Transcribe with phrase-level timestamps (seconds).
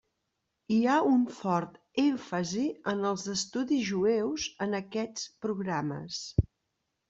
[0.75, 6.23] Hi ha un fort èmfasi en els estudis jueus en aquests programes.